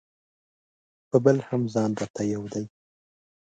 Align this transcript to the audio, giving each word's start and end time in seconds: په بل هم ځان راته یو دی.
په 1.09 1.17
بل 1.25 1.37
هم 1.47 1.61
ځان 1.73 1.91
راته 2.01 2.21
یو 2.33 2.43
دی. 2.53 2.65